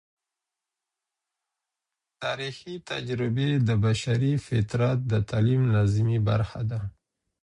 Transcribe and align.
تاریخي 2.23 2.75
تجربې 2.91 3.49
د 3.67 3.69
بشري 3.85 4.33
فطرت 4.47 4.97
د 5.11 5.13
تعلیم 5.29 5.63
لازمي 5.75 6.19
برخه 6.29 6.61
ده. 6.69 6.79